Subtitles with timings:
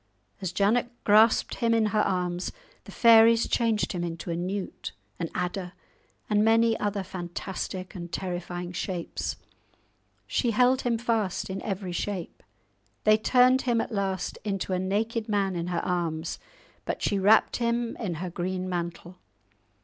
[0.41, 2.51] As Janet grasped him in her arms
[2.85, 5.73] the fairies changed him into a newt, an adder,
[6.27, 9.35] and many other fantastic and terrifying shapes.
[10.25, 12.41] She held him fast in every shape.
[13.03, 16.39] They turned him at last into a naked man in her arms,
[16.83, 19.19] but she wrapped him in her green mantle.